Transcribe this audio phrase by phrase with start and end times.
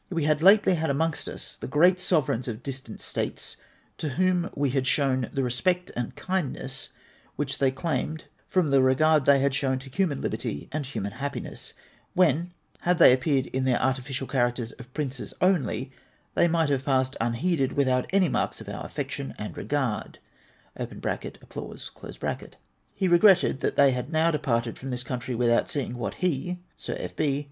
[0.09, 3.55] We had lately had amongst us the great sovereigns of distant states,
[3.99, 6.89] to Avhom we had showji that respect and kindness
[7.35, 11.73] which they claimed, from the regard they had shown to human liberty and human happiness;
[12.15, 15.91] when, had they appeared in their artificial characters of princes only,
[16.33, 20.17] they might have passed imheeded without any marks of oiu affection and regard
[20.75, 21.91] {applause).
[22.95, 26.97] He regretted that they had now departed from this country witliout seeing what he (Sir
[26.99, 27.13] F.